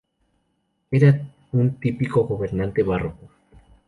[0.89, 3.29] Era un típico gobernante barroco.